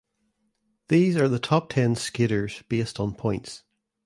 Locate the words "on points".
2.99-3.61